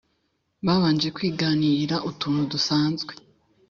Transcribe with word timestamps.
babanje 0.65 1.07
kwiganirira 1.15 1.95
utuntu 2.09 2.41
dusanzwe 2.53 3.11